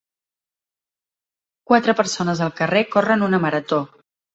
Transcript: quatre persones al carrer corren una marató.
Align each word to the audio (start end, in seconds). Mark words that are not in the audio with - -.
quatre 1.69 1.97
persones 2.03 2.45
al 2.49 2.53
carrer 2.59 2.87
corren 2.97 3.31
una 3.33 3.47
marató. 3.49 3.85